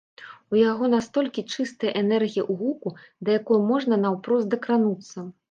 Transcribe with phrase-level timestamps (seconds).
[0.53, 5.17] У яго настолькі чыстая энергія ў гуку, да якой можна наўпрост дакрануцца!